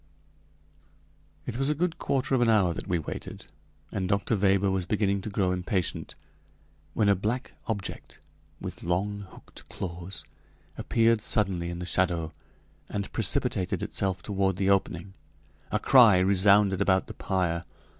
It 1.45 1.57
was 1.59 1.69
a 1.69 1.75
good 1.75 1.99
quarter 1.99 2.33
of 2.33 2.41
an 2.41 2.49
hour 2.49 2.73
that 2.73 2.87
we 2.87 2.97
waited, 2.97 3.45
and 3.91 4.09
Dr. 4.09 4.35
Weber 4.35 4.71
was 4.71 4.87
beginning 4.87 5.21
to 5.21 5.29
grow 5.29 5.51
impatient, 5.51 6.15
when 6.95 7.07
a 7.07 7.15
black 7.15 7.53
object, 7.67 8.17
with 8.59 8.81
long 8.81 9.27
hooked 9.29 9.69
claws, 9.69 10.25
appeared 10.75 11.21
suddenly 11.21 11.69
in 11.69 11.77
the 11.77 11.85
shadow 11.85 12.33
and 12.89 13.13
precipitated 13.13 13.83
itself 13.83 14.23
toward 14.23 14.55
the 14.55 14.71
opening. 14.71 15.13
A 15.71 15.77
cry 15.77 16.17
resounded 16.17 16.81
about 16.81 17.05
the 17.05 17.13
pyre. 17.13 17.63